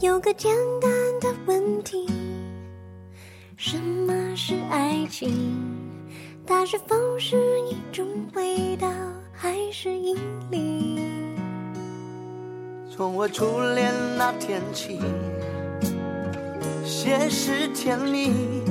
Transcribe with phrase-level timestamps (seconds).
[0.00, 0.90] 有个简单
[1.20, 2.06] 的问题：
[3.56, 5.30] 什么是爱情？
[6.46, 8.88] 它是否是一种味道，
[9.32, 10.16] 还是引
[10.50, 10.98] 力？
[12.90, 14.98] 从我初恋那天起，
[17.10, 18.62] 先是甜蜜，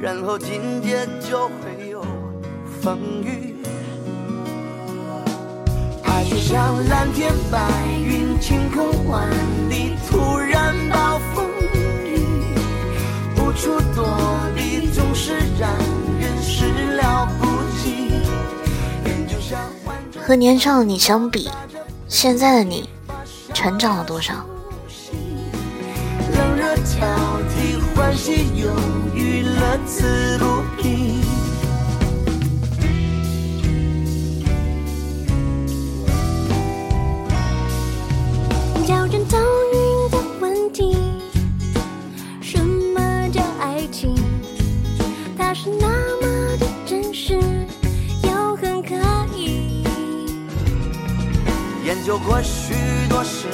[0.00, 2.04] 然后紧接就会有
[2.82, 3.54] 风雨。
[6.02, 7.60] 爱就像蓝天白
[8.04, 9.30] 云，晴空万
[9.70, 12.18] 里，突然暴风雨，
[13.36, 14.08] 无处躲
[14.56, 15.70] 避，总是让
[16.18, 17.46] 人始料不
[17.80, 18.08] 及。
[19.04, 21.48] 人就像万种和年少的你相比，
[22.08, 22.90] 现在的你
[23.54, 24.44] 成长了多少？
[28.02, 28.68] 替，欢喜忧
[29.14, 30.44] 郁，乐此不
[30.76, 31.20] 疲。
[38.86, 39.38] 叫人头
[39.72, 40.96] 晕的问题：
[42.40, 44.14] 什么叫爱情？
[45.38, 45.86] 它是那
[46.20, 47.38] 么的真实，
[48.24, 48.96] 又很可
[49.36, 49.84] 疑。
[51.84, 52.74] 研究过许
[53.08, 53.46] 多实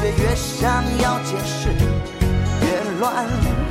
[0.00, 3.61] 觉越想要解释越乱。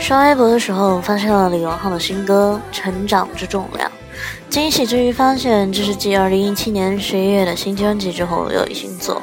[0.00, 3.90] 刷微博的时候，发现了李荣浩的新歌《成长之重量》，
[4.48, 9.22] 惊喜之余发现这是继2017年十一月的新专辑之后又一新作。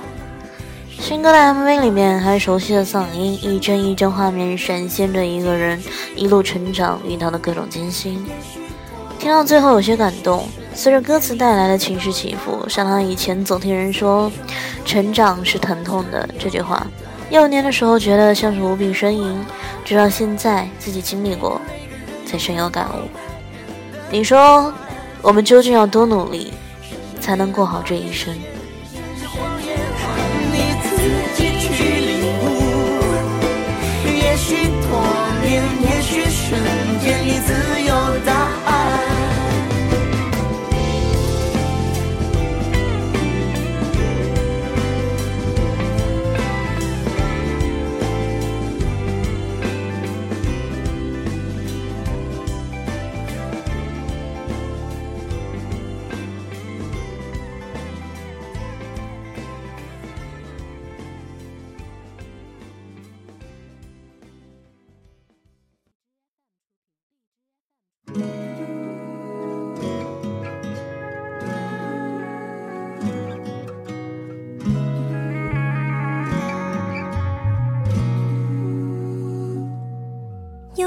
[0.99, 5.81] 新歌的 MV 里面，还熟悉的嗓音，一帧一帧画面闪现着一个人
[6.15, 8.23] 一路成长遇到的各种艰辛。
[9.17, 14.31] 听到最后有些感动，随着歌词带来的情绪起伏，想到以前总听人说
[14.85, 16.85] “成长是疼痛的”这句话，
[17.29, 19.43] 幼年的时候觉得像是无病呻吟，
[19.83, 21.59] 直到现在自己经历过，
[22.25, 23.09] 才深有感悟。
[24.11, 24.71] 你说，
[25.21, 26.53] 我们究竟要多努力，
[27.19, 28.33] 才能过好这一生？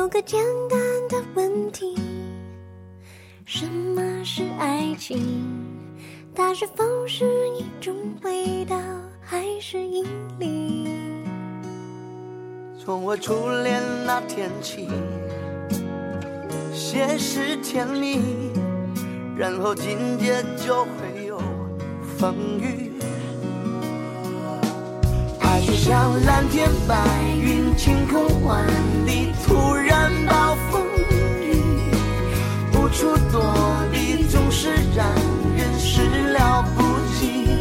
[0.08, 1.94] 个简单的问题：
[3.44, 5.18] 什么是爱情？
[6.34, 8.76] 它是否是一种味道，
[9.20, 10.04] 还是引
[10.38, 10.88] 力？
[12.82, 14.88] 从我初恋那天起，
[16.72, 18.20] 先是甜蜜，
[19.36, 21.38] 然后紧接就会有
[22.16, 22.87] 风雨。
[25.58, 26.94] 爱就像蓝天白
[27.36, 28.64] 云，晴空万
[29.04, 30.80] 里，突然暴风
[31.42, 31.60] 雨，
[32.74, 33.42] 无处躲
[33.90, 35.04] 避，总是让
[35.56, 36.02] 人始
[36.32, 36.84] 料不
[37.18, 37.58] 及。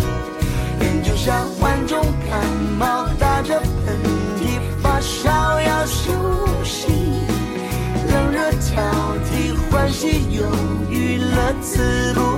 [0.80, 2.00] 人就像患重
[2.30, 2.40] 感
[2.78, 3.98] 冒，打着喷
[4.38, 6.12] 嚏，发烧要休
[6.64, 6.92] 息，
[8.12, 8.76] 冷热交
[9.26, 10.46] 替，欢喜忧
[10.92, 12.38] 郁，乐此不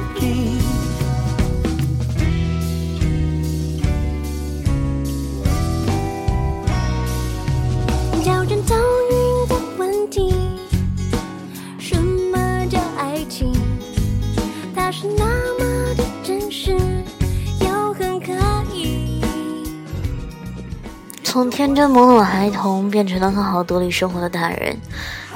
[21.40, 24.76] 从天真懵懂的孩童变成了好好独立生活的大人，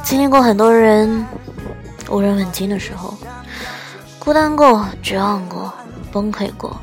[0.04, 1.26] 经历过很多人
[2.10, 3.14] 无人问津的时候，
[4.20, 5.72] 孤单过，绝望过，
[6.12, 6.76] 崩溃过。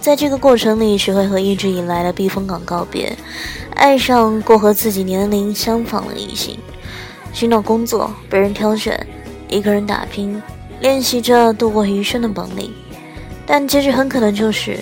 [0.00, 3.14] 在这个过程里，学会和一直以来的避风港告别，
[3.74, 6.58] 爱上过和自己年龄相仿的异性，
[7.34, 9.06] 寻找工作，被人挑选，
[9.48, 10.42] 一个人打拼，
[10.80, 12.72] 练习着度过余生的本领。
[13.44, 14.78] 但结局很可能就是。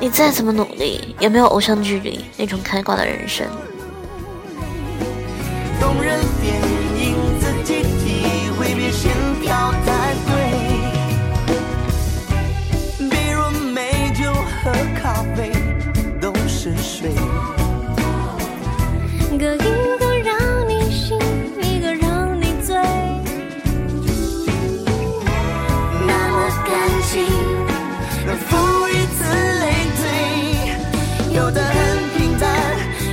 [0.00, 3.46] 你再怎么努力，也没有偶像剧里那种开挂的人生。
[5.78, 6.56] 动人电
[6.98, 8.24] 影自己体
[8.58, 9.12] 会，别先
[9.42, 9.70] 挑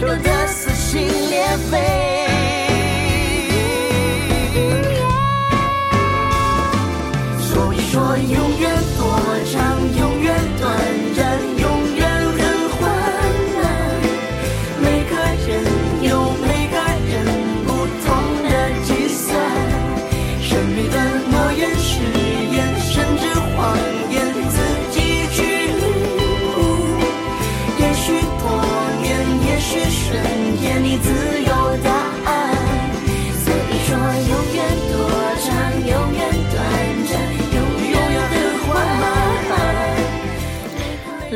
[0.02, 2.28] 有的撕心裂肺。
[7.40, 8.18] 说一说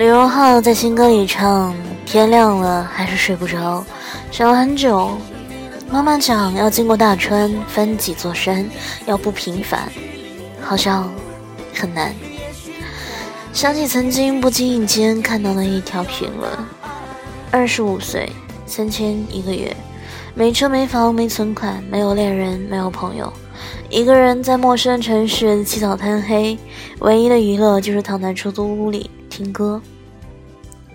[0.02, 1.76] 李荣浩在新歌里唱
[2.08, 3.86] ：“天亮了还是睡不着，
[4.32, 5.12] 想了很久。
[5.92, 8.68] 妈妈讲要经过大川，翻几座山，
[9.06, 9.88] 要不平凡，
[10.60, 11.08] 好像
[11.72, 12.12] 很难。”
[13.54, 16.52] 想起曾经不经意间看到的一条评论：
[17.52, 18.28] 二十五岁，
[18.66, 19.72] 三千一个月，
[20.34, 23.32] 没车没房没存款，没有恋人没有朋友，
[23.88, 26.58] 一个人在陌生城市起早贪黑，
[27.02, 29.80] 唯一的娱乐就是躺在出租屋里听歌。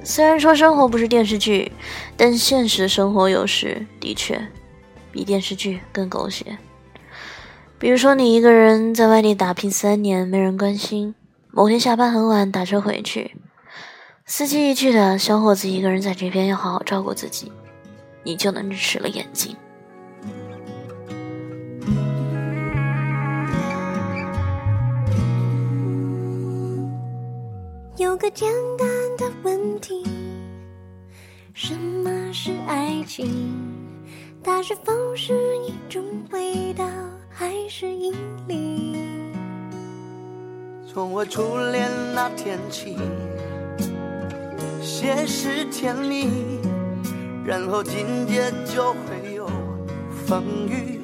[0.09, 1.73] 虽然说生活不是电视剧，
[2.17, 4.41] 但现实生活有时的确
[5.11, 6.57] 比电视剧更狗血。
[7.77, 11.17] 比如说，你一个人在外地打拼三年，没人关心，
[11.51, 13.35] 某天下班很晚打车回去，
[14.25, 17.51] 司机一句的“小伙子一个人在这边要好好照顾自己”，
[18.23, 19.57] 你就能湿了眼睛。
[27.97, 28.49] 有个简
[28.79, 28.89] 单
[29.27, 30.05] 的问题：
[31.53, 33.27] 什么是爱情？
[34.41, 35.35] 它是否是
[35.67, 36.01] 一种
[36.31, 36.85] 味道，
[37.29, 38.15] 还是引
[38.47, 38.97] 力？
[40.87, 42.97] 从我初恋那天起，
[44.81, 46.61] 先是甜蜜，
[47.45, 49.51] 然后紧接就会有
[50.25, 51.01] 风雨。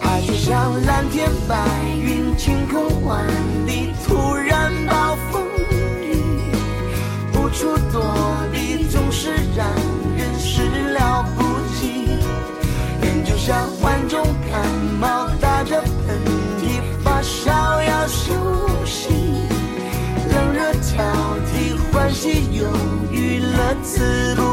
[0.00, 1.56] 爱就像蓝天白
[2.04, 3.24] 云，晴空万
[3.64, 5.47] 里，突然暴风
[7.58, 8.00] 处躲
[8.52, 9.66] 避，总是让
[10.16, 11.42] 人始料不
[11.74, 12.06] 及。
[13.02, 14.64] 人就像患重感
[15.00, 16.20] 冒，打着喷
[16.60, 18.32] 嚏，发烧要休
[18.86, 19.08] 息，
[20.30, 21.02] 冷热交
[21.50, 22.64] 替，欢喜忧
[23.10, 24.47] 郁，乐此不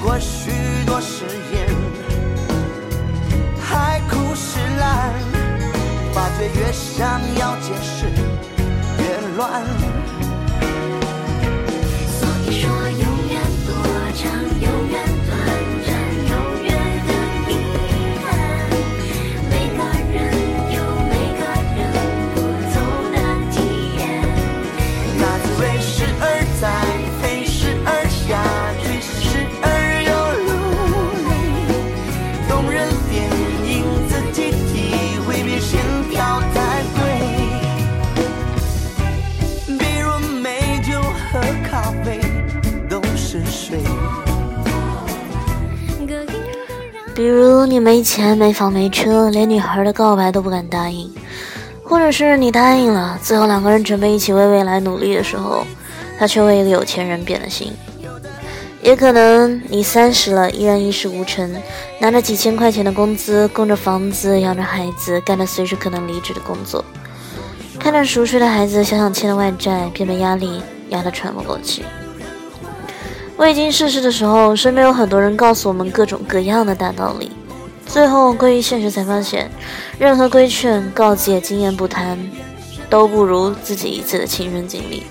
[0.00, 0.16] 过
[48.08, 51.10] 钱、没房、没车，连女孩的告白都不敢答应；
[51.84, 55.62] 或者是你答应了，最后两个人准备一起为未来努力的时候，
[56.18, 57.70] 他却为一个有钱人变了心。
[58.82, 61.54] 也可能你三十了，依然一事无成，
[62.00, 66.82] 拿着几千块钱的工资，供着房子，养着孩子，干着随时可能离职的工作。
[67.78, 71.84] 看着熟睡的孩子，想想欠的外债，便被压力压得喘不过气。
[73.36, 77.30] 未经世事的时候，身边有很多人告诉我们各种各样的大道理，
[77.88, 79.50] 最后归于现实，才发现，
[79.98, 82.18] 任何规劝、告诫、经验不谈，
[82.88, 85.02] 都不如自己一次的亲身经历。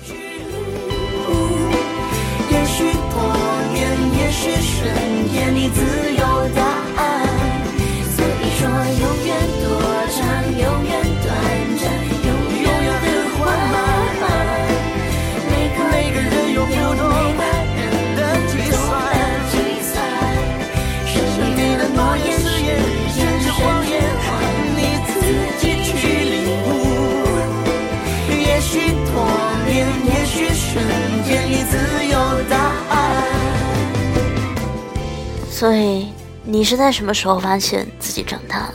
[35.58, 36.06] 所以，
[36.44, 38.74] 你是在什么时候发现自己长大了？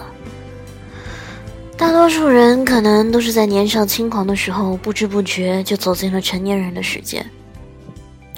[1.78, 7.26] 大多数人可能都是在年少轻狂的时候，不知不觉就走进了成年人的世界。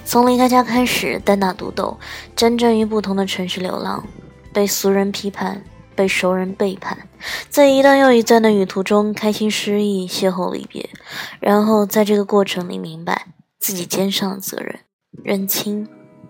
[0.06, 1.98] 从离开家开始，单打独斗，
[2.36, 4.08] 真正于不同的城市流浪，
[4.54, 5.60] 被俗人批判，
[5.96, 6.96] 被熟人背叛，
[7.50, 10.88] 在一段又一段的旅途中，开心失意，邂逅离别，
[11.40, 13.25] 然后在这个过程里明白
[13.58, 14.82] 自己肩上的责任，
[15.24, 15.88] 认清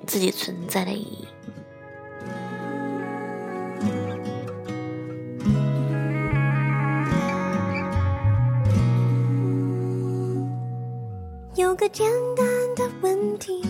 [0.07, 1.27] 自己存在的意义。
[11.55, 12.45] 有个简单
[12.75, 13.61] 的问题：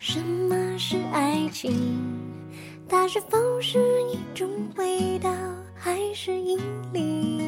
[0.00, 1.72] 什么是爱情？
[2.88, 3.78] 它是否是
[4.10, 5.30] 一种味道，
[5.72, 6.58] 还是引
[6.92, 7.40] 力？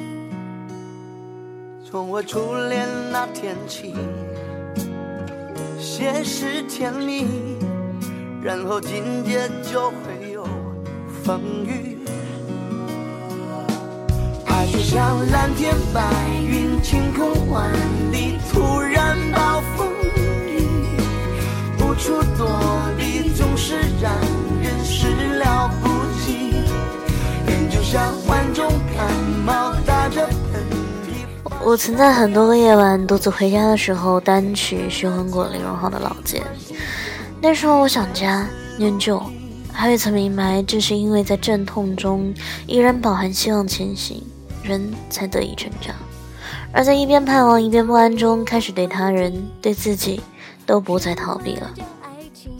[1.84, 3.96] 从我初恋那天起，
[5.76, 7.26] 先是甜蜜，
[8.40, 10.46] 然后紧接就会有
[11.24, 11.98] 风雨。
[14.46, 16.00] 爱就像蓝天白
[16.48, 17.72] 云，晴空万
[18.12, 18.83] 里，突然
[19.34, 19.88] 暴风
[20.46, 20.62] 雨，
[21.80, 22.48] 无处躲
[22.96, 24.12] 避，总是让
[24.62, 25.88] 人始料不
[26.24, 26.54] 及。
[27.46, 29.12] 人就像患重感
[29.44, 30.62] 冒，打着喷
[31.04, 31.52] 嚏。
[31.62, 36.38] 我曾在很多个夜晚独自回家的时候，单曲循环过李荣浩的《老街》。
[37.40, 38.46] 那时候我想家、
[38.78, 39.22] 念旧，
[39.72, 42.32] 还未曾明白，正是因为在阵痛中
[42.66, 44.22] 依然饱含希望前行，
[44.62, 45.94] 人才得以成长。
[46.75, 50.21] 而在一边盼望一边不安中，开始对他人、对自己
[50.66, 51.71] 都不再逃避了。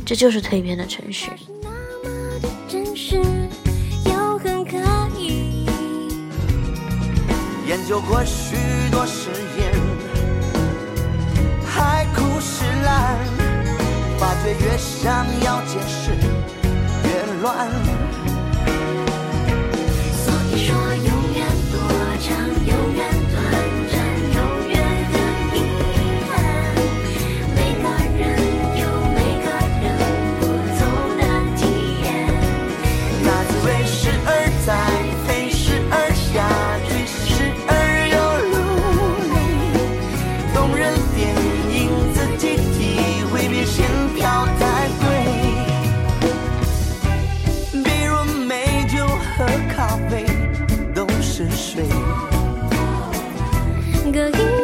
[0.07, 1.33] 这就是蜕变的程序。
[1.61, 3.17] 那么的真实，
[4.05, 4.77] 又很可
[5.19, 5.67] 疑。
[7.67, 8.55] 研究过许
[8.93, 9.73] 多誓言，
[11.67, 13.19] 海枯石烂，
[14.17, 16.13] 发觉越想要解释
[17.03, 18.04] 越乱。
[54.15, 54.64] 个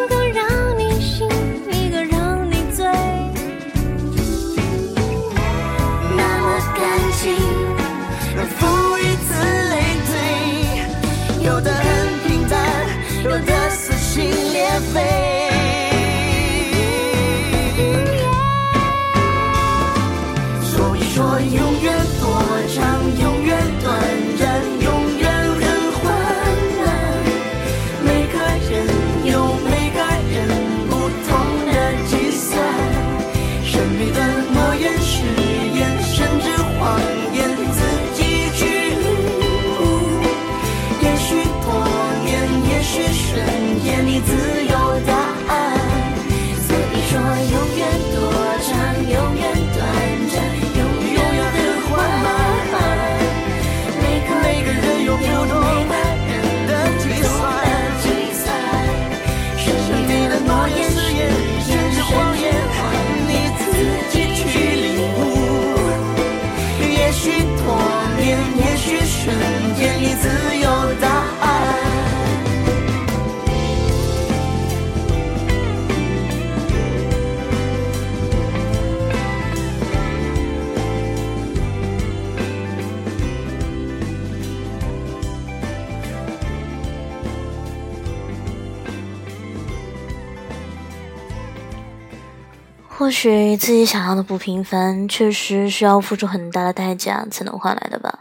[93.10, 98.20] 或许自己想要的不平凡，确实需要付出很大的代价才能换来的吧。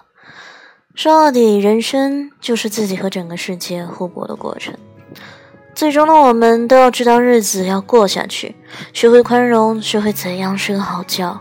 [0.95, 4.73] 说到底，人生就是自己和整个世界互搏的过程。
[5.75, 8.55] 最终的我们都要知道日子要过下去，
[8.91, 11.39] 学会宽容，学会怎样睡个好觉，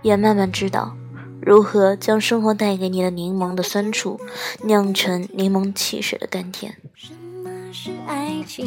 [0.00, 0.96] 也慢慢知道
[1.42, 4.18] 如何将生活带给你的柠檬的酸楚
[4.62, 6.74] 酿成柠檬汽水的甘甜。
[6.94, 7.12] 什
[7.44, 8.66] 么是爱情？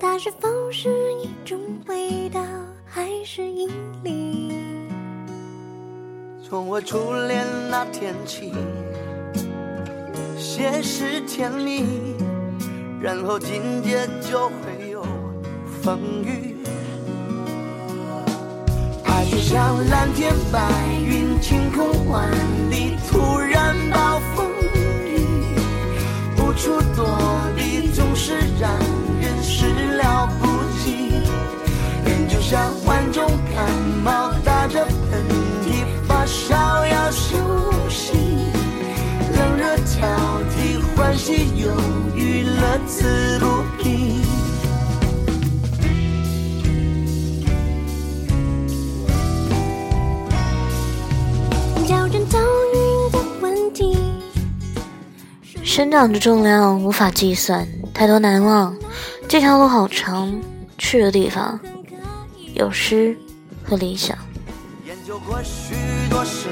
[0.00, 0.88] 它是否是
[1.22, 2.40] 一种味道，
[2.94, 3.70] 还是引
[4.04, 4.52] 力？
[6.46, 8.52] 从我初恋那天起，
[10.36, 11.86] 先是甜蜜。
[13.00, 15.02] 然后紧接就会有
[15.82, 16.58] 风雨，
[19.04, 20.60] 爱就像蓝天白
[21.02, 22.30] 云，晴空万
[22.70, 25.24] 里，突然暴风雨，
[26.36, 27.18] 无处躲
[27.56, 28.70] 避，总是让
[42.44, 44.20] 乐此不疲。
[51.86, 53.96] 矫正遭遇的问题。
[55.62, 58.74] 生长的重量无法计算，太多难忘。
[59.28, 60.32] 这条路好长，
[60.76, 61.58] 去的地方
[62.54, 63.16] 有诗
[63.64, 64.16] 和理想。
[64.86, 65.74] 研究过许
[66.10, 66.48] 多实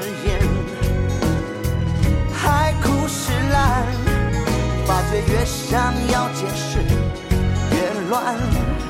[5.29, 6.79] 越想要解释，
[7.71, 8.80] 越乱。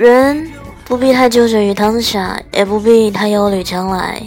[0.00, 0.50] 人
[0.86, 4.22] 不必太纠结于当下，也不必太忧虑将来。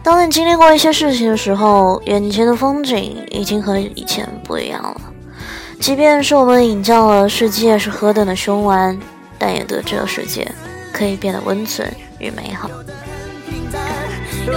[0.00, 5.00] 当你经历过一些事情的时候，眼前的风景已经和以前不一样了。
[5.80, 8.96] 即便是我们引教了世界是何等的凶顽，
[9.40, 10.48] 但也得知了世界
[10.92, 12.70] 可以变得温存与美好。
[14.46, 14.54] 所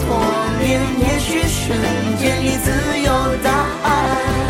[0.00, 1.78] 童年也许瞬
[2.18, 3.50] 间你自有答
[3.82, 4.42] 案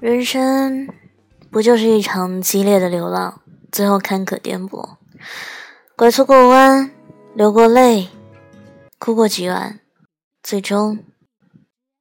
[0.00, 0.86] 人生
[1.54, 3.40] 不就是一场激烈的流浪，
[3.70, 4.96] 最后坎坷颠簸，
[5.94, 6.90] 拐错过弯，
[7.36, 8.08] 流过泪，
[8.98, 9.78] 哭过几晚，
[10.42, 11.04] 最终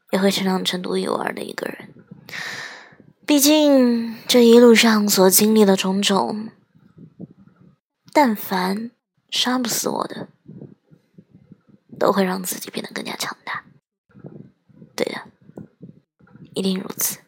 [0.09, 1.93] 也会成长成独一无二的一个人。
[3.27, 6.49] 毕竟这一路上所经历的种种，
[8.11, 8.89] 但凡
[9.29, 10.29] 杀不死我的，
[11.99, 13.63] 都会让自己变得更加强大。
[14.95, 15.21] 对的，
[16.55, 17.19] 一定如此。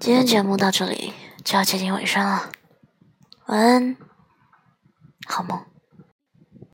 [0.00, 1.12] 今天节目到这里
[1.44, 2.50] 就要接近尾声了，
[3.48, 3.96] 晚安，
[5.26, 5.69] 好梦。